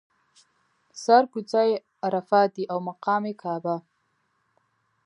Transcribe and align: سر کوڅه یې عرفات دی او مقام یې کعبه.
سر 1.03 1.23
کوڅه 1.31 1.61
یې 1.69 1.75
عرفات 2.07 2.49
دی 2.55 2.63
او 2.71 2.77
مقام 2.89 3.23
یې 3.29 3.33
کعبه. 3.41 3.75